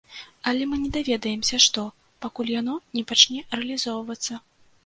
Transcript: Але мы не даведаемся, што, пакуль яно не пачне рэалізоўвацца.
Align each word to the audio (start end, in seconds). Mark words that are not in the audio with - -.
Але 0.51 0.63
мы 0.69 0.79
не 0.85 0.89
даведаемся, 0.95 1.59
што, 1.67 1.83
пакуль 2.27 2.51
яно 2.61 2.75
не 2.99 3.07
пачне 3.13 3.47
рэалізоўвацца. 3.59 4.33